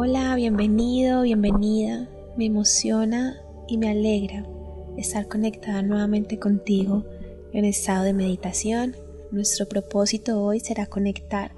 Hola, 0.00 0.36
bienvenido, 0.36 1.22
bienvenida. 1.22 2.08
Me 2.36 2.46
emociona 2.46 3.36
y 3.66 3.78
me 3.78 3.88
alegra 3.88 4.46
estar 4.96 5.26
conectada 5.26 5.82
nuevamente 5.82 6.38
contigo 6.38 7.04
en 7.52 7.64
estado 7.64 8.04
de 8.04 8.12
meditación. 8.12 8.94
Nuestro 9.32 9.66
propósito 9.66 10.40
hoy 10.40 10.60
será 10.60 10.86
conectar 10.86 11.50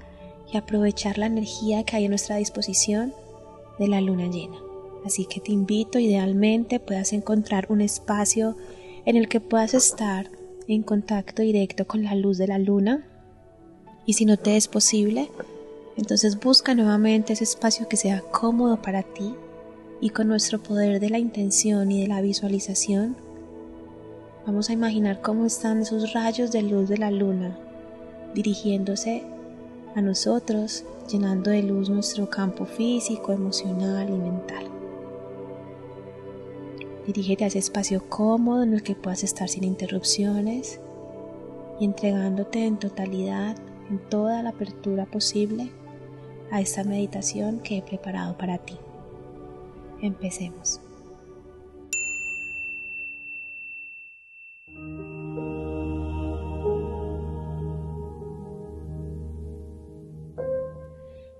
y 0.51 0.57
aprovechar 0.57 1.19
la 1.19 1.27
energía 1.27 1.83
que 1.83 1.97
hay 1.97 2.07
a 2.07 2.09
nuestra 2.09 2.37
disposición 2.37 3.13
de 3.77 3.87
la 3.87 4.01
luna 4.01 4.25
llena. 4.25 4.57
Así 5.05 5.25
que 5.25 5.39
te 5.39 5.51
invito 5.51 5.99
idealmente 5.99 6.79
puedas 6.79 7.13
encontrar 7.13 7.67
un 7.69 7.81
espacio 7.81 8.57
en 9.05 9.17
el 9.17 9.29
que 9.29 9.39
puedas 9.39 9.75
estar 9.75 10.31
en 10.67 10.81
contacto 10.81 11.43
directo 11.43 11.85
con 11.85 12.03
la 12.03 12.15
luz 12.15 12.39
de 12.39 12.47
la 12.47 12.57
luna 12.57 13.05
y 14.07 14.13
si 14.13 14.25
no 14.25 14.37
te 14.37 14.57
es 14.57 14.67
posible, 14.67 15.29
entonces 15.97 16.39
busca 16.39 16.73
nuevamente 16.73 17.33
ese 17.33 17.43
espacio 17.43 17.87
que 17.87 17.97
sea 17.97 18.21
cómodo 18.21 18.81
para 18.81 19.03
ti 19.03 19.35
y 19.99 20.09
con 20.09 20.27
nuestro 20.27 20.61
poder 20.61 20.99
de 20.99 21.09
la 21.09 21.19
intención 21.19 21.91
y 21.91 22.01
de 22.01 22.07
la 22.07 22.21
visualización, 22.21 23.15
vamos 24.45 24.69
a 24.69 24.73
imaginar 24.73 25.21
cómo 25.21 25.45
están 25.45 25.81
esos 25.81 26.13
rayos 26.13 26.51
de 26.51 26.63
luz 26.63 26.89
de 26.89 26.97
la 26.97 27.11
luna 27.11 27.57
dirigiéndose 28.33 29.23
a 29.93 30.01
nosotros, 30.01 30.85
llenando 31.09 31.51
de 31.51 31.63
luz 31.63 31.89
nuestro 31.89 32.29
campo 32.29 32.65
físico, 32.65 33.33
emocional 33.33 34.09
y 34.09 34.17
mental. 34.17 34.65
Dirígete 37.05 37.43
a 37.43 37.47
ese 37.47 37.59
espacio 37.59 38.07
cómodo 38.07 38.63
en 38.63 38.73
el 38.73 38.83
que 38.83 38.95
puedas 38.95 39.23
estar 39.23 39.49
sin 39.49 39.65
interrupciones 39.65 40.79
y 41.79 41.85
entregándote 41.85 42.65
en 42.65 42.77
totalidad, 42.77 43.57
en 43.89 43.99
toda 43.99 44.41
la 44.43 44.51
apertura 44.51 45.05
posible 45.05 45.71
a 46.51 46.59
esta 46.59 46.83
meditación 46.83 47.59
que 47.61 47.77
he 47.77 47.81
preparado 47.81 48.37
para 48.37 48.57
ti. 48.57 48.77
Empecemos. 50.01 50.81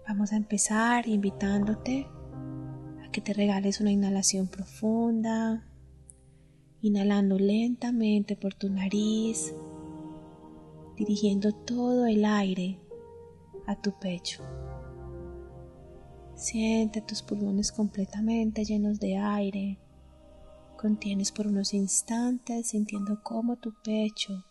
Vamos 0.07 0.33
a 0.33 0.37
empezar 0.37 1.07
invitándote 1.07 2.07
a 3.03 3.11
que 3.11 3.21
te 3.21 3.33
regales 3.33 3.81
una 3.81 3.91
inhalación 3.91 4.47
profunda, 4.47 5.65
inhalando 6.81 7.37
lentamente 7.39 8.35
por 8.35 8.53
tu 8.53 8.69
nariz, 8.69 9.55
dirigiendo 10.95 11.51
todo 11.53 12.05
el 12.05 12.25
aire 12.25 12.79
a 13.67 13.75
tu 13.81 13.97
pecho. 13.99 14.43
Siente 16.41 17.01
tus 17.01 17.21
pulmones 17.21 17.71
completamente 17.71 18.65
llenos 18.65 18.99
de 18.99 19.15
aire. 19.15 19.77
Contienes 20.75 21.31
por 21.31 21.45
unos 21.45 21.71
instantes 21.71 22.69
sintiendo 22.69 23.21
cómo 23.21 23.57
tu 23.57 23.75
pecho 23.83 24.43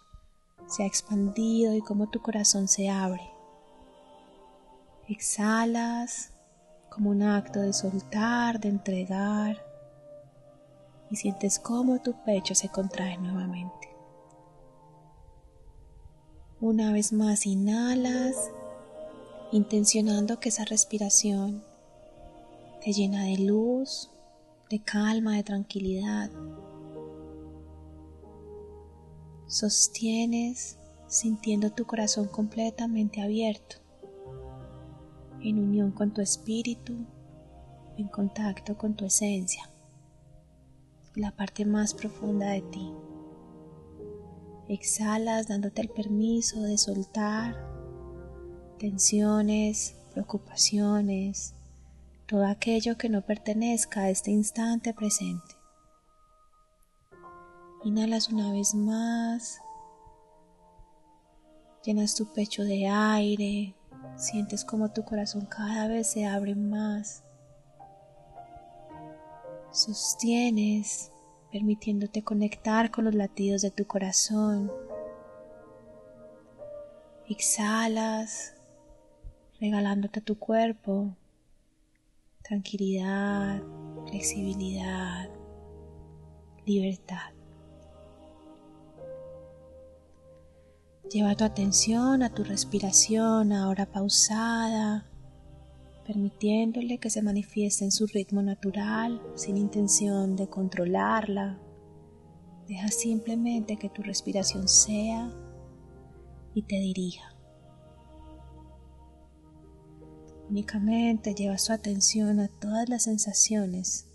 se 0.69 0.85
ha 0.85 0.87
expandido 0.87 1.75
y 1.75 1.81
cómo 1.81 2.09
tu 2.09 2.23
corazón 2.23 2.69
se 2.69 2.89
abre. 2.89 3.29
Exhalas 5.09 6.33
como 6.91 7.11
un 7.11 7.25
acto 7.25 7.59
de 7.59 7.73
soltar, 7.73 8.61
de 8.61 8.69
entregar 8.69 9.61
y 11.11 11.17
sientes 11.17 11.59
cómo 11.59 12.01
tu 12.01 12.15
pecho 12.23 12.55
se 12.55 12.69
contrae 12.69 13.19
nuevamente. 13.19 13.89
Una 16.61 16.93
vez 16.93 17.13
más 17.13 17.47
inhalas, 17.47 18.53
intencionando 19.51 20.39
que 20.39 20.51
esa 20.51 20.65
respiración 20.65 21.69
te 22.83 22.93
llena 22.93 23.25
de 23.25 23.39
luz, 23.39 24.11
de 24.71 24.83
calma, 24.83 25.37
de 25.37 25.43
tranquilidad. 25.43 26.31
Sostienes 29.47 30.79
sintiendo 31.07 31.71
tu 31.71 31.85
corazón 31.85 32.29
completamente 32.29 33.21
abierto, 33.21 33.77
en 35.41 35.59
unión 35.59 35.91
con 35.91 36.13
tu 36.13 36.23
espíritu, 36.23 36.95
en 37.99 38.09
contacto 38.09 38.79
con 38.79 38.95
tu 38.95 39.05
esencia, 39.05 39.69
la 41.17 41.33
parte 41.33 41.67
más 41.67 41.93
profunda 41.93 42.51
de 42.51 42.63
ti. 42.63 42.93
Exhalas 44.69 45.49
dándote 45.49 45.83
el 45.83 45.89
permiso 45.89 46.63
de 46.63 46.79
soltar 46.79 47.57
tensiones, 48.79 49.97
preocupaciones, 50.13 51.55
todo 52.31 52.47
aquello 52.47 52.97
que 52.97 53.09
no 53.09 53.23
pertenezca 53.23 54.03
a 54.03 54.11
este 54.11 54.31
instante 54.31 54.95
presente. 54.95 55.57
Inhalas 57.83 58.29
una 58.29 58.53
vez 58.53 58.73
más, 58.73 59.61
llenas 61.85 62.15
tu 62.15 62.33
pecho 62.33 62.63
de 62.63 62.87
aire, 62.87 63.75
sientes 64.15 64.65
como 64.65 64.93
tu 64.93 65.05
corazón 65.05 65.47
cada 65.47 65.89
vez 65.89 66.07
se 66.07 66.25
abre 66.25 66.55
más. 66.55 67.25
Sostienes, 69.73 71.11
permitiéndote 71.51 72.23
conectar 72.23 72.93
con 72.93 73.07
los 73.07 73.15
latidos 73.17 73.61
de 73.63 73.73
tu 73.73 73.89
corazón. 73.89 74.71
Exhalas, 77.29 78.55
regalándote 79.59 80.21
a 80.21 80.25
tu 80.25 80.39
cuerpo 80.39 81.17
tranquilidad, 82.51 83.63
flexibilidad, 84.09 85.31
libertad. 86.67 87.31
Lleva 91.13 91.37
tu 91.37 91.45
atención 91.45 92.25
a 92.25 92.35
tu 92.35 92.43
respiración 92.43 93.53
ahora 93.53 93.87
pausada, 93.87 95.09
permitiéndole 96.05 96.99
que 96.99 97.09
se 97.09 97.23
manifieste 97.23 97.85
en 97.85 97.93
su 97.93 98.09
ritmo 98.09 98.43
natural, 98.43 99.23
sin 99.37 99.57
intención 99.57 100.35
de 100.35 100.49
controlarla. 100.49 101.57
Deja 102.67 102.89
simplemente 102.89 103.77
que 103.77 103.91
tu 103.91 104.03
respiración 104.03 104.67
sea 104.67 105.33
y 106.55 106.63
te 106.63 106.81
dirija. 106.81 107.33
Únicamente 110.51 111.33
lleva 111.33 111.59
su 111.59 111.73
atención 111.73 112.41
a 112.41 112.49
todas 112.49 112.89
las 112.89 113.05
sensaciones 113.05 114.09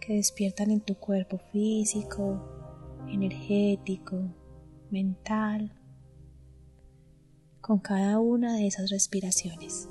que 0.00 0.14
despiertan 0.14 0.70
en 0.70 0.80
tu 0.80 0.94
cuerpo 0.94 1.36
físico, 1.52 2.40
energético, 3.08 4.34
mental, 4.90 5.70
con 7.60 7.78
cada 7.78 8.20
una 8.20 8.56
de 8.56 8.66
esas 8.66 8.88
respiraciones. 8.88 9.86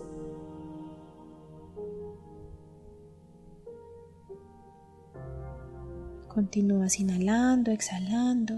Continúas 6.29 6.99
inhalando, 6.99 7.69
exhalando. 7.69 8.55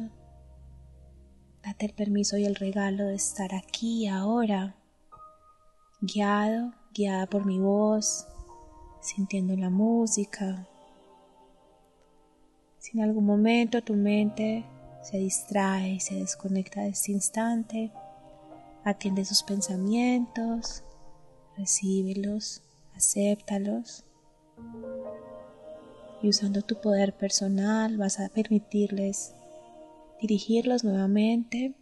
Date 1.61 1.87
el 1.87 1.93
permiso 1.93 2.37
y 2.37 2.45
el 2.45 2.55
regalo 2.55 3.07
de 3.07 3.15
estar 3.15 3.53
aquí 3.53 4.07
ahora 4.07 4.77
guiado, 6.05 6.73
guiada 6.93 7.27
por 7.27 7.45
mi 7.45 7.59
voz, 7.59 8.27
sintiendo 8.99 9.55
la 9.55 9.69
música. 9.69 10.67
Si 12.77 12.97
en 12.97 13.05
algún 13.05 13.25
momento 13.25 13.81
tu 13.81 13.93
mente 13.93 14.65
se 15.01 15.17
distrae 15.17 15.93
y 15.93 15.99
se 16.01 16.15
desconecta 16.15 16.81
de 16.81 16.89
este 16.89 17.13
instante, 17.13 17.93
atiende 18.83 19.23
sus 19.23 19.43
pensamientos, 19.43 20.83
recíbelos, 21.55 22.61
acéptalos 22.95 24.03
y 26.21 26.27
usando 26.27 26.63
tu 26.63 26.81
poder 26.81 27.15
personal 27.15 27.97
vas 27.97 28.19
a 28.19 28.27
permitirles 28.27 29.35
dirigirlos 30.19 30.83
nuevamente 30.83 31.73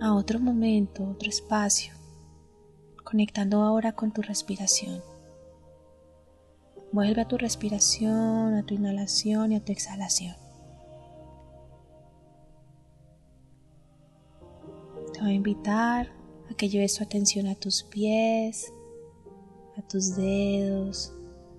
a 0.00 0.14
otro 0.14 0.40
momento, 0.40 1.04
otro 1.04 1.28
espacio 1.28 1.97
conectando 3.08 3.62
ahora 3.62 3.92
con 3.92 4.12
tu 4.12 4.20
respiración. 4.20 5.02
Vuelve 6.92 7.22
a 7.22 7.28
tu 7.28 7.38
respiración, 7.38 8.52
a 8.52 8.66
tu 8.66 8.74
inhalación 8.74 9.52
y 9.52 9.56
a 9.56 9.64
tu 9.64 9.72
exhalación. 9.72 10.36
Te 15.14 15.20
voy 15.22 15.30
a 15.30 15.34
invitar 15.34 16.12
a 16.50 16.54
que 16.54 16.68
lleves 16.68 16.96
tu 16.96 17.02
atención 17.02 17.46
a 17.46 17.54
tus 17.54 17.82
pies, 17.82 18.70
a 19.78 19.82
tus 19.88 20.14
dedos, 20.14 21.14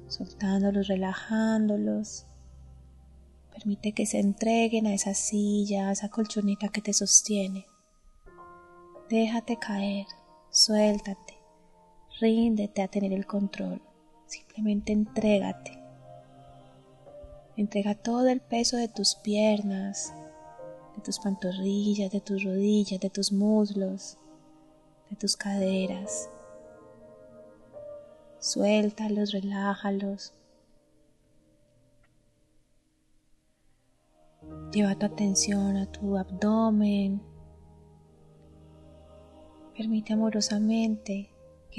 soltándolos, 0.08 0.88
relajándolos. 0.88 2.28
Permite 3.56 3.94
que 3.94 4.06
se 4.06 4.20
entreguen 4.20 4.86
a 4.86 4.94
esa 4.94 5.16
silla, 5.16 5.90
a 5.90 5.94
esa 5.94 6.10
colchoneta 6.10 6.70
que 6.70 6.82
te 6.82 6.94
sostiene. 6.94 7.66
Déjate 9.10 9.58
caer, 9.58 10.06
suéltate 10.52 11.29
ríndete 12.20 12.82
a 12.82 12.88
tener 12.88 13.14
el 13.14 13.26
control. 13.26 13.82
Simplemente 14.26 14.92
entrégate. 14.94 15.80
Entrega 17.58 17.96
todo 17.96 18.28
el 18.28 18.42
peso 18.42 18.78
de 18.78 18.88
tus 18.88 19.16
piernas, 19.16 20.14
de 20.96 21.02
tus 21.02 21.20
pantorrillas, 21.20 22.12
de 22.12 22.22
tus 22.22 22.44
rodillas, 22.44 23.00
de 23.00 23.10
tus 23.10 23.32
muslos, 23.32 24.18
de 25.10 25.16
tus 25.16 25.36
caderas. 25.36 26.30
Suéltalos, 28.40 29.32
relájalos. 29.34 30.34
Lleva 34.72 34.96
tu 34.96 35.06
atención 35.06 35.76
a 35.76 35.92
tu 35.92 36.18
abdomen. 36.18 37.22
Permite 39.76 40.14
amorosamente 40.14 41.30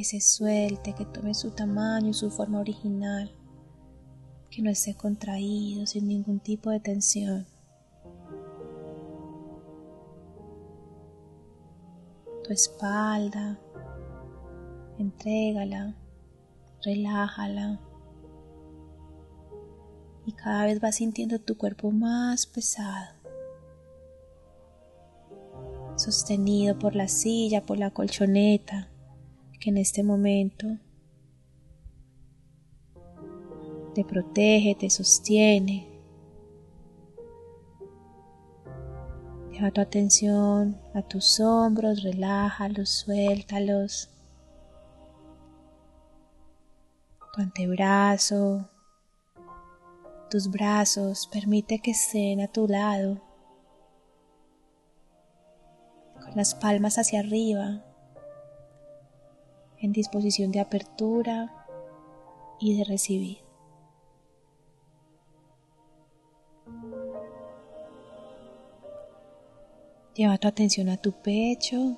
que 0.00 0.05
se 0.05 0.20
suelte, 0.23 0.94
que 0.94 1.05
tome 1.05 1.35
su 1.35 1.50
tamaño 1.50 2.08
y 2.08 2.14
su 2.14 2.31
forma 2.31 2.58
original, 2.58 3.31
que 4.50 4.62
no 4.62 4.70
esté 4.70 4.94
contraído 4.94 5.85
sin 5.85 6.08
ningún 6.08 6.41
tipo 6.41 6.70
de 6.70 6.81
tensión. 6.81 7.47
Tu 12.44 12.50
espalda, 12.50 13.61
entrégala, 14.97 15.94
relájala 16.82 17.79
y 20.25 20.32
cada 20.32 20.64
vez 20.64 20.81
vas 20.81 20.94
sintiendo 20.94 21.41
tu 21.41 21.58
cuerpo 21.58 21.91
más 21.91 22.47
pesado, 22.47 23.17
sostenido 25.97 26.79
por 26.79 26.97
la 26.97 27.06
silla, 27.06 27.67
por 27.67 27.76
la 27.76 27.91
colchoneta, 27.91 28.89
que 29.60 29.68
en 29.68 29.76
este 29.76 30.02
momento 30.02 30.66
te 33.94 34.04
protege, 34.04 34.74
te 34.74 34.88
sostiene. 34.88 35.86
Lleva 39.52 39.70
tu 39.70 39.82
atención 39.82 40.80
a 40.94 41.02
tus 41.02 41.38
hombros, 41.40 42.02
relájalos, 42.02 42.88
suéltalos. 42.88 44.08
Tu 47.34 47.42
antebrazo, 47.42 48.68
tus 50.30 50.50
brazos, 50.50 51.28
permite 51.30 51.80
que 51.80 51.90
estén 51.90 52.40
a 52.40 52.48
tu 52.48 52.66
lado, 52.66 53.20
con 56.14 56.34
las 56.34 56.54
palmas 56.54 56.98
hacia 56.98 57.20
arriba, 57.20 57.84
en 59.80 59.92
disposición 59.92 60.52
de 60.52 60.60
apertura 60.60 61.66
y 62.60 62.76
de 62.76 62.84
recibir. 62.84 63.38
Lleva 70.14 70.38
tu 70.38 70.48
atención 70.48 70.88
a 70.88 70.96
tu 70.96 71.12
pecho. 71.12 71.96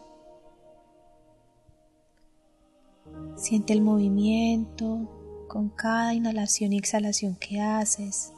Siente 3.37 3.73
el 3.73 3.81
movimiento 3.81 5.09
con 5.53 5.69
cada 5.69 6.15
inhalación 6.15 6.73
y 6.73 6.79
exhalación 6.79 7.37
que 7.37 7.61
haces, 7.61 8.33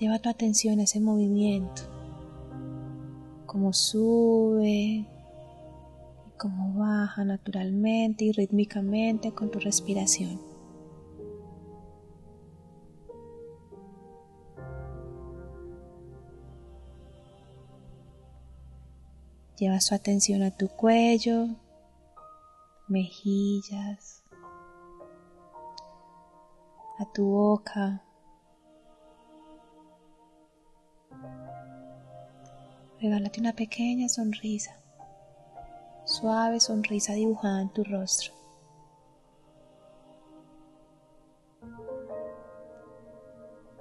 lleva 0.00 0.18
tu 0.20 0.30
atención 0.30 0.80
a 0.80 0.84
ese 0.84 1.00
movimiento, 1.00 1.82
como 3.44 3.74
sube 3.74 5.06
y 6.42 6.48
como 6.48 6.78
baja 6.78 7.24
naturalmente 7.24 8.24
y 8.24 8.32
rítmicamente 8.32 9.32
con 9.32 9.50
tu 9.50 9.60
respiración. 9.60 10.40
Lleva 19.56 19.80
su 19.80 19.94
atención 19.94 20.42
a 20.42 20.50
tu 20.50 20.68
cuello, 20.68 21.46
mejillas, 22.88 24.24
a 26.98 27.12
tu 27.12 27.24
boca. 27.24 28.02
Regálate 33.00 33.40
una 33.40 33.52
pequeña 33.52 34.08
sonrisa, 34.08 34.81
suave 36.04 36.60
sonrisa 36.60 37.14
dibujada 37.14 37.62
en 37.62 37.72
tu 37.72 37.84
rostro. 37.84 38.32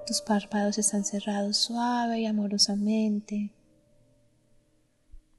Tus 0.06 0.22
párpados 0.22 0.78
están 0.78 1.06
cerrados 1.06 1.58
suave 1.58 2.20
y 2.20 2.26
amorosamente, 2.26 3.52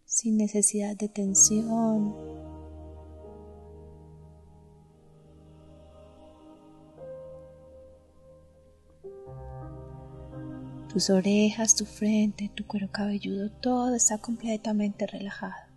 sin 0.04 0.36
necesidad 0.36 0.96
de 0.96 1.08
tensión 1.08 2.14
Tus 10.92 11.08
orejas, 11.08 11.74
tu 11.74 11.86
frente, 11.86 12.50
tu 12.54 12.66
cuero 12.66 12.90
cabelludo, 12.92 13.50
todo 13.50 13.94
está 13.94 14.18
completamente 14.18 15.06
relajado. 15.06 15.71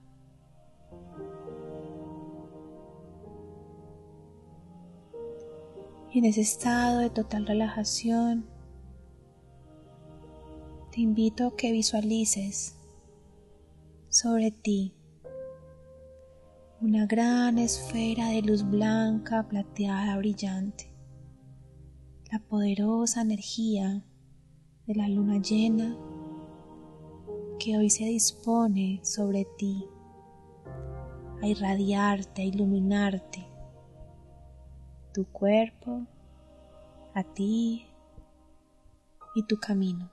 En 6.19 6.23
ese 6.23 6.41
estado 6.41 6.99
de 6.99 7.09
total 7.09 7.45
relajación, 7.45 8.45
te 10.91 11.01
invito 11.01 11.47
a 11.47 11.55
que 11.57 11.73
visualices 11.73 12.77
sobre 14.07 14.51
ti 14.51 14.93
una 16.79 17.05
gran 17.05 17.57
esfera 17.57 18.29
de 18.29 18.41
luz 18.43 18.63
blanca, 18.63 19.45
plateada, 19.49 20.17
brillante. 20.17 20.89
La 22.31 22.39
poderosa 22.39 23.21
energía 23.21 24.05
de 24.85 24.95
la 24.95 25.09
luna 25.09 25.41
llena 25.41 25.97
que 27.59 27.77
hoy 27.77 27.89
se 27.89 28.05
dispone 28.05 29.01
sobre 29.03 29.45
ti 29.57 29.85
a 31.41 31.47
irradiarte, 31.47 32.41
a 32.43 32.45
iluminarte, 32.45 33.45
tu 35.15 35.25
cuerpo, 35.25 36.05
a 37.15 37.23
ti 37.23 37.87
y 39.35 39.43
tu 39.43 39.57
camino. 39.57 40.11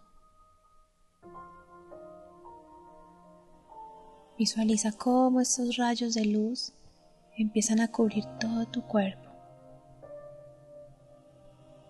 Visualiza 4.38 4.92
cómo 4.92 5.40
estos 5.40 5.76
rayos 5.76 6.14
de 6.14 6.24
luz 6.24 6.72
empiezan 7.36 7.80
a 7.80 7.88
cubrir 7.90 8.24
todo 8.38 8.66
tu 8.66 8.82
cuerpo, 8.82 9.28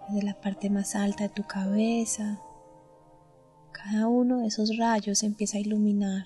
desde 0.09 0.27
la 0.27 0.41
parte 0.41 0.71
más 0.71 0.95
alta 0.95 1.25
de 1.25 1.29
tu 1.29 1.45
cabeza, 1.45 2.41
cada 3.71 4.09
uno 4.09 4.41
de 4.41 4.47
esos 4.47 4.77
rayos 4.79 5.23
empieza 5.23 5.59
a 5.59 5.61
iluminar 5.61 6.25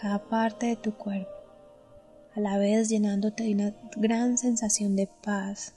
cada 0.00 0.28
parte 0.28 0.66
de 0.66 0.76
tu 0.76 0.94
cuerpo, 0.94 1.30
a 2.36 2.40
la 2.40 2.58
vez 2.58 2.88
llenándote 2.88 3.42
de 3.42 3.54
una 3.54 3.74
gran 3.96 4.38
sensación 4.38 4.94
de 4.94 5.08
paz, 5.22 5.74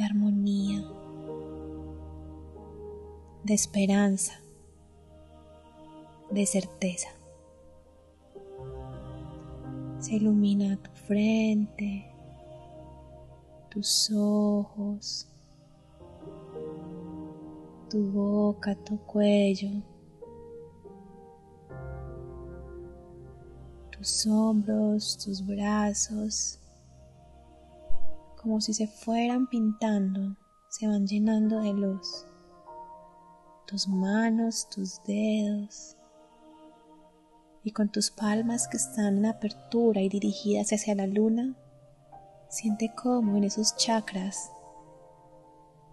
de 0.00 0.06
armonía, 0.06 0.82
de 3.44 3.52
esperanza, 3.52 4.40
de 6.30 6.46
certeza. 6.46 7.08
Se 9.98 10.14
ilumina 10.14 10.78
tu 10.78 10.90
frente, 11.06 12.10
tus 13.68 14.10
ojos, 14.16 15.28
tu 17.90 18.02
boca, 18.10 18.74
tu 18.76 18.96
cuello, 19.00 19.82
tus 23.90 24.26
hombros, 24.26 25.18
tus 25.22 25.46
brazos, 25.46 26.59
como 28.40 28.60
si 28.60 28.72
se 28.72 28.86
fueran 28.86 29.48
pintando, 29.48 30.36
se 30.68 30.86
van 30.86 31.06
llenando 31.06 31.60
de 31.60 31.74
luz. 31.74 32.24
Tus 33.66 33.86
manos, 33.86 34.68
tus 34.70 35.02
dedos, 35.04 35.96
y 37.62 37.72
con 37.72 37.90
tus 37.90 38.10
palmas 38.10 38.66
que 38.66 38.78
están 38.78 39.18
en 39.18 39.26
apertura 39.26 40.00
y 40.00 40.08
dirigidas 40.08 40.72
hacia 40.72 40.94
la 40.94 41.06
luna, 41.06 41.54
siente 42.48 42.92
cómo 42.94 43.36
en 43.36 43.44
esos 43.44 43.76
chakras 43.76 44.50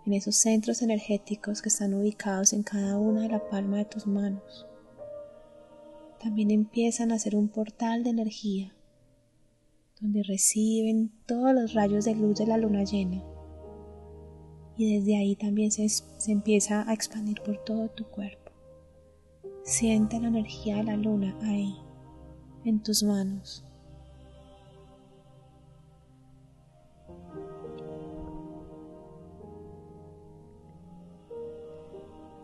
en 0.06 0.14
esos 0.14 0.38
centros 0.38 0.82
energéticos 0.82 1.62
que 1.62 1.68
están 1.68 1.94
ubicados 1.94 2.54
en 2.54 2.64
cada 2.64 2.98
una 2.98 3.24
de 3.24 3.28
la 3.28 3.50
palma 3.50 3.76
de 3.76 3.84
tus 3.84 4.08
manos. 4.08 4.66
También 6.18 6.50
empiezan 6.50 7.12
a 7.12 7.20
ser 7.20 7.36
un 7.36 7.50
portal 7.50 8.06
de 8.06 8.12
energía 8.12 8.77
donde 10.02 10.24
reciben 10.24 11.12
todos 11.26 11.54
los 11.54 11.74
rayos 11.74 12.06
de 12.06 12.16
luz 12.16 12.38
de 12.38 12.48
la 12.48 12.58
luna 12.58 12.84
llena. 12.84 13.24
Y 14.76 14.98
desde 14.98 15.18
ahí 15.18 15.36
también 15.36 15.72
se, 15.72 15.90
se 15.90 16.32
empieza 16.32 16.88
a 16.88 16.94
expandir 16.94 17.42
por 17.42 17.58
todo 17.64 17.90
tu 17.90 18.06
cuerpo. 18.06 18.52
Siente 19.64 20.20
la 20.20 20.28
energía 20.28 20.78
de 20.78 20.84
la 20.84 20.98
luna 20.98 21.36
ahí, 21.42 21.76
en 22.64 22.82
tus 22.84 23.04
manos. 23.04 23.64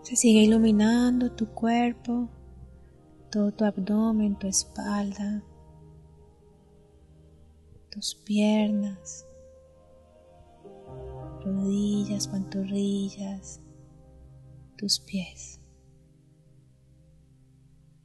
Se 0.01 0.17
sigue 0.17 0.41
iluminando 0.41 1.31
tu 1.31 1.47
cuerpo, 1.47 2.27
todo 3.31 3.53
tu 3.53 3.63
abdomen, 3.63 4.37
tu 4.37 4.47
espalda, 4.47 5.43
tus 7.93 8.15
piernas, 8.15 9.27
rodillas, 11.45 12.27
pantorrillas, 12.27 13.61
tus 14.77 14.99
pies. 14.99 15.59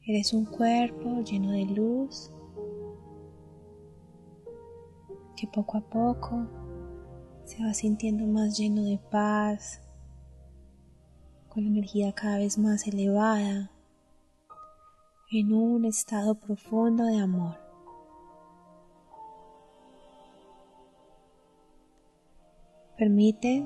Eres 0.06 0.34
un 0.34 0.44
cuerpo 0.44 1.22
lleno 1.22 1.52
de 1.52 1.64
luz 1.64 2.30
que 5.36 5.46
poco 5.46 5.78
a 5.78 5.80
poco 5.80 6.46
se 7.46 7.64
va 7.64 7.72
sintiendo 7.72 8.26
más 8.26 8.58
lleno 8.58 8.84
de 8.84 8.98
paz, 8.98 9.80
con 11.48 11.64
la 11.64 11.70
energía 11.70 12.12
cada 12.12 12.36
vez 12.36 12.58
más 12.58 12.86
elevada, 12.86 13.70
en 15.30 15.54
un 15.54 15.86
estado 15.86 16.34
profundo 16.34 17.04
de 17.04 17.18
amor. 17.20 17.67
Permite 22.98 23.64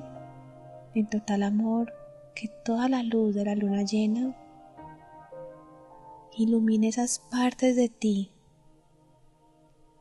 en 0.93 1.09
total 1.09 1.41
amor 1.41 1.91
que 2.35 2.49
toda 2.63 2.87
la 2.87 3.01
luz 3.01 3.33
de 3.33 3.43
la 3.43 3.55
luna 3.55 3.81
llena 3.81 4.37
ilumine 6.37 6.87
esas 6.87 7.19
partes 7.31 7.75
de 7.75 7.89
ti 7.89 8.31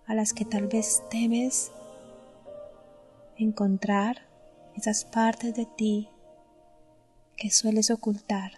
a 0.06 0.14
las 0.14 0.34
que 0.34 0.44
tal 0.44 0.66
vez 0.66 1.02
temes 1.10 1.72
encontrar, 3.36 4.18
esas 4.76 5.04
partes 5.06 5.54
de 5.54 5.64
ti 5.64 6.08
que 7.36 7.50
sueles 7.50 7.90
ocultar 7.90 8.52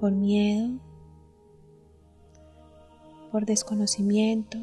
por 0.00 0.12
miedo, 0.12 0.78
por 3.30 3.46
desconocimiento, 3.46 4.58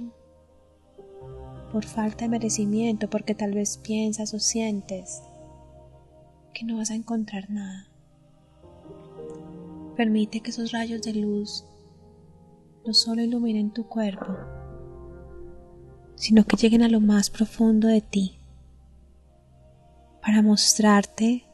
por 1.71 1.85
falta 1.85 2.25
de 2.25 2.29
merecimiento, 2.29 3.09
porque 3.09 3.35
tal 3.35 3.53
vez 3.53 3.77
piensas 3.77 4.33
o 4.33 4.39
sientes 4.39 5.21
que 6.53 6.65
no 6.65 6.77
vas 6.77 6.91
a 6.91 6.95
encontrar 6.95 7.49
nada. 7.49 7.87
Permite 9.95 10.39
que 10.39 10.51
esos 10.51 10.71
rayos 10.71 11.01
de 11.01 11.13
luz 11.13 11.65
no 12.85 12.93
solo 12.93 13.21
iluminen 13.21 13.71
tu 13.71 13.87
cuerpo, 13.87 14.35
sino 16.15 16.45
que 16.45 16.57
lleguen 16.57 16.83
a 16.83 16.89
lo 16.89 16.99
más 16.99 17.29
profundo 17.29 17.87
de 17.87 18.01
ti 18.01 18.39
para 20.21 20.41
mostrarte 20.41 21.45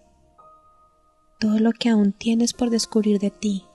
todo 1.39 1.60
lo 1.60 1.74
que 1.74 1.89
aún 1.89 2.13
tienes 2.13 2.53
por 2.53 2.70
descubrir 2.70 3.20
de 3.20 3.29
ti, 3.29 3.65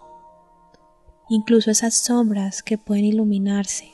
incluso 1.29 1.71
esas 1.71 1.95
sombras 1.95 2.63
que 2.63 2.79
pueden 2.79 3.05
iluminarse, 3.05 3.93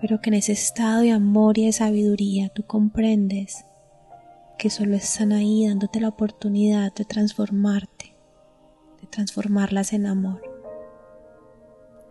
pero 0.00 0.20
que 0.20 0.30
en 0.30 0.34
ese 0.34 0.52
estado 0.52 1.02
de 1.02 1.12
amor 1.12 1.58
y 1.58 1.66
de 1.66 1.72
sabiduría 1.72 2.48
tú 2.50 2.64
comprendes 2.64 3.64
que 4.58 4.70
solo 4.70 4.94
están 4.96 5.32
ahí 5.32 5.66
dándote 5.66 6.00
la 6.00 6.08
oportunidad 6.08 6.92
de 6.94 7.04
transformarte, 7.04 8.14
de 9.00 9.06
transformarlas 9.06 9.92
en 9.92 10.06
amor. 10.06 10.42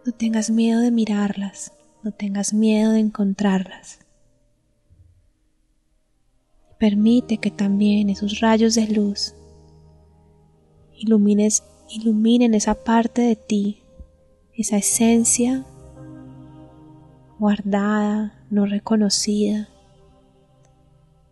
No 0.05 0.11
tengas 0.11 0.49
miedo 0.49 0.81
de 0.81 0.91
mirarlas, 0.91 1.73
no 2.03 2.11
tengas 2.11 2.53
miedo 2.53 2.91
de 2.91 2.99
encontrarlas. 2.99 3.99
Permite 6.77 7.37
que 7.37 7.51
también 7.51 8.09
esos 8.09 8.39
rayos 8.41 8.75
de 8.75 8.87
luz 8.87 9.33
ilumines, 10.97 11.63
iluminen 11.89 12.53
esa 12.53 12.75
parte 12.75 13.21
de 13.21 13.35
ti, 13.35 13.81
esa 14.53 14.77
esencia 14.77 15.65
guardada, 17.39 18.33
no 18.49 18.65
reconocida, 18.65 19.69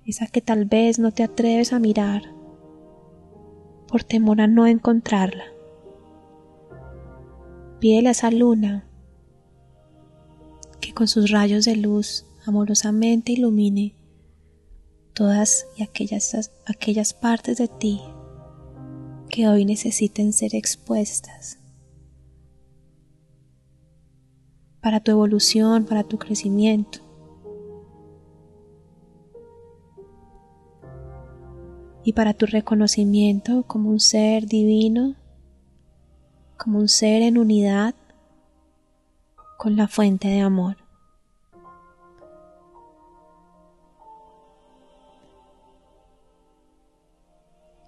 esa 0.05 0.27
que 0.27 0.41
tal 0.41 0.65
vez 0.65 0.99
no 0.99 1.11
te 1.11 1.23
atreves 1.23 1.71
a 1.73 1.79
mirar 1.79 2.23
por 3.87 4.03
temor 4.03 4.41
a 4.41 4.47
no 4.47 4.67
encontrarla. 4.67 5.45
Pídele 7.79 8.09
a 8.09 8.11
esa 8.11 8.31
luna 8.31 8.85
que 10.81 10.93
con 10.93 11.07
sus 11.07 11.31
rayos 11.31 11.65
de 11.65 11.75
luz 11.75 12.25
amorosamente 12.45 13.31
ilumine 13.31 13.95
todas 15.13 15.67
y 15.77 15.83
aquellas, 15.83 16.51
aquellas 16.65 17.13
partes 17.13 17.57
de 17.57 17.67
ti 17.67 18.01
que 19.29 19.47
hoy 19.47 19.65
necesiten 19.65 20.33
ser 20.33 20.55
expuestas 20.55 21.59
para 24.83 24.99
tu 24.99 25.11
evolución, 25.11 25.85
para 25.85 26.03
tu 26.03 26.19
crecimiento. 26.19 26.99
Y 32.03 32.11
para 32.11 32.33
tu 32.33 32.45
reconocimiento 32.45 33.63
como 33.63 33.89
un 33.89 34.01
ser 34.01 34.45
divino, 34.45 35.15
como 36.57 36.79
un 36.79 36.89
ser 36.89 37.21
en 37.21 37.37
unidad 37.37 37.95
con 39.57 39.77
la 39.77 39.87
fuente 39.87 40.27
de 40.27 40.41
amor. 40.41 40.75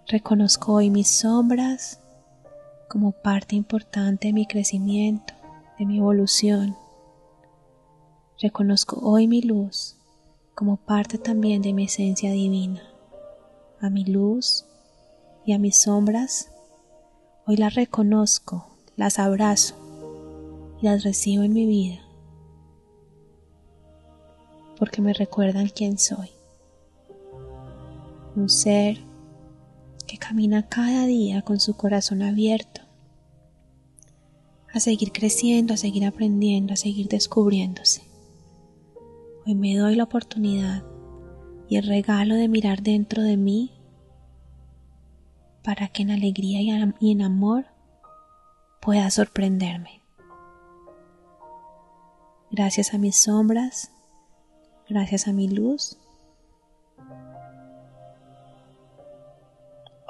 Reconozco 0.08 0.75
hoy 0.75 0.90
mis 0.90 1.10
sombras 1.10 2.00
como 2.88 3.12
parte 3.12 3.58
importante 3.58 4.28
de 4.28 4.34
mi 4.34 4.48
crecimiento, 4.48 5.34
de 5.78 5.86
mi 5.86 5.98
evolución. 5.98 6.85
Reconozco 8.42 9.00
hoy 9.01 9.27
mi 9.27 9.42
luz 9.42 9.96
como 10.56 10.75
parte 10.75 11.18
también 11.18 11.62
de 11.62 11.72
mi 11.72 11.86
esencia 11.86 12.32
divina. 12.32 12.82
A 13.80 13.89
mi 13.89 14.04
luz 14.04 14.65
y 15.46 15.54
a 15.54 15.60
mis 15.60 15.82
sombras, 15.84 16.51
hoy 17.46 17.56
las 17.56 17.75
reconozco, 17.75 18.68
las 18.98 19.20
abrazo 19.20 19.75
y 20.82 20.86
las 20.86 21.06
recibo 21.06 21.44
en 21.44 21.54
mi 21.54 21.65
vida, 21.65 22.01
porque 24.77 25.01
me 25.01 25.13
recuerdan 25.13 25.70
quién 25.70 25.98
soy. 25.98 26.30
Un 28.36 28.50
ser 28.50 28.98
que 30.08 30.18
camina 30.18 30.68
cada 30.68 31.06
día 31.06 31.42
con 31.42 31.62
su 31.62 31.77
corazón 31.77 32.22
abierto 32.22 32.82
a 34.74 34.82
seguir 34.82 35.13
creciendo, 35.13 35.74
a 35.74 35.77
seguir 35.77 36.06
aprendiendo, 36.06 36.74
a 36.74 36.75
seguir 36.75 37.08
descubriéndose. 37.08 38.14
Hoy 39.46 39.56
me 39.56 39.78
doy 39.78 39.96
la 39.96 40.04
oportunidad 40.04 40.84
y 41.68 41.78
el 41.78 41.86
regalo 41.86 42.36
de 42.36 42.48
mirar 42.48 42.82
dentro 42.82 43.22
de 43.22 43.38
mí 43.38 43.72
para 45.64 45.88
que 45.88 46.04
en 46.04 46.12
alegría 46.12 46.62
y 47.00 47.12
en 47.12 47.22
amor 47.22 47.66
pueda 48.82 49.10
sorprenderme. 49.10 50.02
Gracias 52.52 52.94
a 52.94 52.98
mis 52.98 53.18
sombras, 53.18 53.92
gracias 54.88 55.28
a 55.28 55.34
mi 55.34 55.48
luz, 55.48 55.98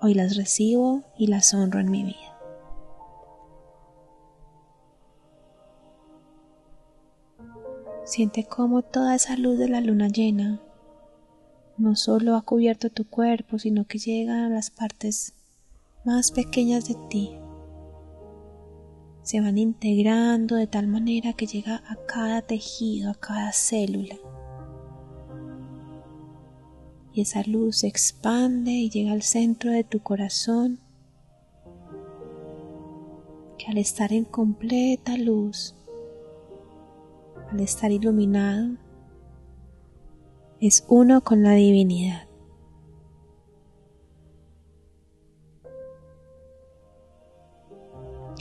Hoy 0.02 0.14
las 0.14 0.36
recibo 0.36 1.04
y 1.18 1.28
las 1.28 1.54
honro 1.54 1.80
en 1.80 1.90
mi 1.90 2.04
vida. 2.04 2.25
Siente 8.16 8.46
cómo 8.46 8.82
toda 8.82 9.14
esa 9.14 9.36
luz 9.36 9.60
de 9.60 9.68
la 9.68 9.82
luna 9.82 10.08
llena 10.08 10.62
no 11.78 11.98
solo 11.98 12.38
ha 12.38 12.44
cubierto 12.44 12.90
tu 12.90 13.04
cuerpo, 13.10 13.60
sino 13.60 13.88
que 13.88 13.98
llega 13.98 14.46
a 14.46 14.50
las 14.50 14.72
partes 14.72 15.34
más 16.06 16.32
pequeñas 16.32 16.88
de 16.88 16.96
ti. 17.10 17.38
Se 19.22 19.42
van 19.42 19.58
integrando 19.58 20.56
de 20.56 20.66
tal 20.66 20.88
manera 20.88 21.34
que 21.34 21.46
llega 21.46 21.84
a 21.90 21.98
cada 22.08 22.42
tejido, 22.42 23.12
a 23.12 23.16
cada 23.16 23.52
célula 23.52 24.16
y 27.12 27.20
esa 27.20 27.44
luz 27.44 27.80
se 27.80 27.88
expande 27.88 28.72
y 28.72 28.90
llega 28.90 29.12
al 29.12 29.24
centro 29.24 29.72
de 29.72 29.84
tu 29.84 30.00
corazón, 30.00 30.80
que 33.58 33.66
al 33.68 33.78
estar 33.78 34.14
en 34.14 34.24
completa 34.24 35.18
luz, 35.18 35.76
al 37.56 37.62
estar 37.62 37.90
iluminado, 37.90 38.76
es 40.60 40.86
uno 40.90 41.22
con 41.22 41.42
la 41.42 41.54
divinidad. 41.54 42.28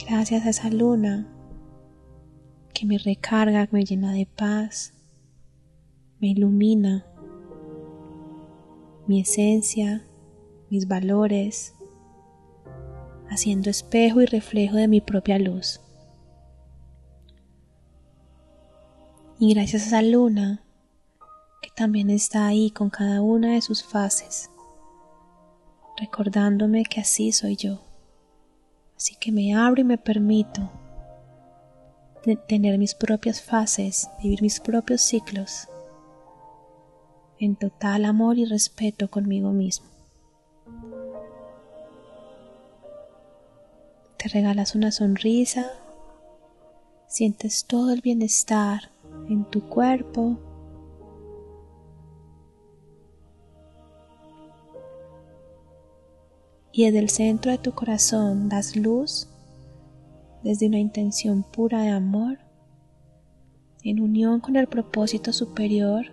Gracias 0.05 0.45
a 0.45 0.49
esa 0.49 0.69
luna 0.69 1.33
que 2.73 2.85
me 2.85 2.97
recarga, 2.97 3.69
me 3.71 3.85
llena 3.85 4.11
de 4.11 4.25
paz, 4.25 4.93
me 6.19 6.27
ilumina 6.27 7.05
mi 9.07 9.21
esencia, 9.21 10.05
mis 10.69 10.89
valores, 10.89 11.73
haciendo 13.29 13.69
espejo 13.69 14.21
y 14.21 14.25
reflejo 14.25 14.75
de 14.75 14.89
mi 14.89 14.99
propia 14.99 15.39
luz. 15.39 15.84
Y 19.37 19.53
gracias 19.53 19.83
a 19.83 19.85
esa 19.87 20.01
luna, 20.01 20.63
que 21.61 21.69
también 21.75 22.09
está 22.09 22.47
ahí 22.47 22.71
con 22.71 22.89
cada 22.89 23.21
una 23.21 23.53
de 23.53 23.61
sus 23.61 23.83
fases, 23.83 24.49
recordándome 25.97 26.83
que 26.85 27.01
así 27.01 27.33
soy 27.33 27.57
yo. 27.57 27.81
Así 28.95 29.15
que 29.19 29.33
me 29.33 29.53
abro 29.53 29.81
y 29.81 29.83
me 29.83 29.97
permito 29.97 30.71
tener 32.47 32.77
mis 32.77 32.95
propias 32.95 33.41
fases, 33.41 34.09
vivir 34.23 34.41
mis 34.41 34.61
propios 34.61 35.01
ciclos 35.01 35.67
en 37.37 37.57
total 37.57 38.05
amor 38.05 38.37
y 38.37 38.45
respeto 38.45 39.09
conmigo 39.09 39.51
mismo. 39.51 39.87
Te 44.17 44.29
regalas 44.29 44.75
una 44.75 44.93
sonrisa, 44.93 45.69
sientes 47.07 47.65
todo 47.65 47.91
el 47.91 47.99
bienestar 47.99 48.94
en 49.29 49.45
tu 49.45 49.61
cuerpo. 49.67 50.37
Y 56.71 56.85
desde 56.85 56.99
el 56.99 57.09
centro 57.09 57.51
de 57.51 57.57
tu 57.57 57.71
corazón 57.71 58.49
das 58.49 58.75
luz 58.75 59.29
desde 60.45 60.67
una 60.67 60.77
intención 60.77 61.41
pura 61.41 61.81
de 61.81 61.89
amor, 61.89 62.37
en 63.83 63.99
unión 63.99 64.39
con 64.39 64.55
el 64.57 64.67
propósito 64.67 65.33
superior 65.33 66.05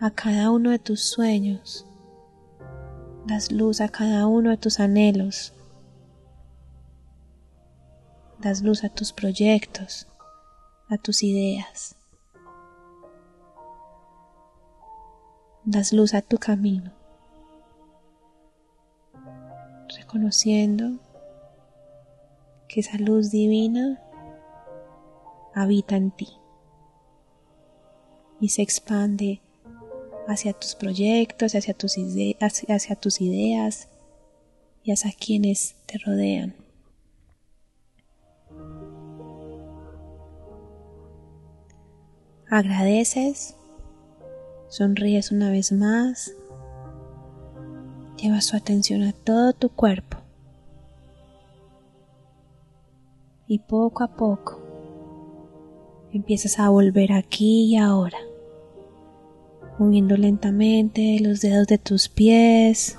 a 0.00 0.10
cada 0.10 0.50
uno 0.50 0.70
de 0.70 0.80
tus 0.80 1.00
sueños, 1.00 1.86
das 3.28 3.52
luz 3.52 3.80
a 3.80 3.88
cada 3.90 4.26
uno 4.26 4.50
de 4.50 4.56
tus 4.56 4.80
anhelos, 4.80 5.52
das 8.40 8.60
luz 8.60 8.82
a 8.82 8.88
tus 8.88 9.12
proyectos, 9.12 10.08
a 10.90 10.98
tus 10.98 11.22
ideas, 11.22 11.96
das 15.64 15.92
luz 15.92 16.14
a 16.14 16.20
tu 16.20 16.36
camino, 16.36 16.92
reconociendo 19.96 20.98
que 22.68 22.80
esa 22.80 22.98
luz 22.98 23.30
divina 23.30 24.02
habita 25.54 25.96
en 25.96 26.10
ti 26.10 26.28
y 28.40 28.48
se 28.48 28.62
expande 28.62 29.42
hacia 30.26 30.52
tus 30.52 30.74
proyectos, 30.74 31.54
hacia 31.54 31.74
tus, 31.74 31.96
hacia 32.40 32.96
tus 32.96 33.20
ideas 33.20 33.88
y 34.82 34.92
hacia 34.92 35.12
quienes 35.12 35.76
te 35.86 35.98
rodean. 35.98 36.69
Agradeces, 42.52 43.54
sonríes 44.68 45.30
una 45.30 45.52
vez 45.52 45.70
más, 45.70 46.34
llevas 48.16 48.48
tu 48.48 48.56
atención 48.56 49.04
a 49.04 49.12
todo 49.12 49.52
tu 49.52 49.68
cuerpo 49.68 50.18
y 53.46 53.60
poco 53.60 54.02
a 54.02 54.16
poco 54.16 54.60
empiezas 56.12 56.58
a 56.58 56.70
volver 56.70 57.12
aquí 57.12 57.66
y 57.66 57.76
ahora 57.76 58.18
moviendo 59.78 60.16
lentamente 60.16 61.18
los 61.20 61.42
dedos 61.42 61.68
de 61.68 61.78
tus 61.78 62.08
pies, 62.08 62.98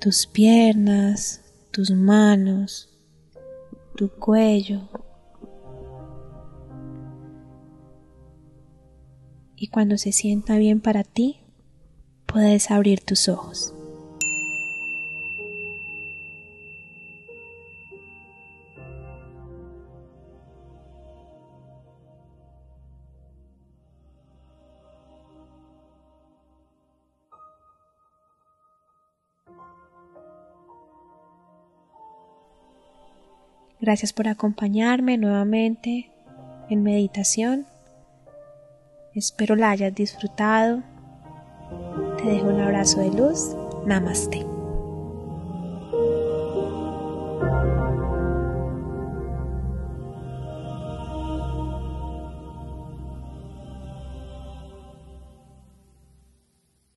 tus 0.00 0.26
piernas, 0.26 1.42
tus 1.70 1.92
manos, 1.92 2.92
tu 3.94 4.10
cuello. 4.10 5.05
Y 9.56 9.68
cuando 9.68 9.96
se 9.96 10.12
sienta 10.12 10.58
bien 10.58 10.80
para 10.80 11.02
ti, 11.02 11.38
puedes 12.26 12.70
abrir 12.70 13.00
tus 13.00 13.28
ojos. 13.28 13.72
Gracias 33.80 34.12
por 34.12 34.26
acompañarme 34.26 35.16
nuevamente 35.16 36.10
en 36.68 36.82
meditación. 36.82 37.66
Espero 39.16 39.56
la 39.56 39.70
hayas 39.70 39.94
disfrutado. 39.94 40.82
Te 42.18 42.24
dejo 42.24 42.48
un 42.48 42.60
abrazo 42.60 43.00
de 43.00 43.10
luz. 43.12 43.56
Namaste. 43.86 44.55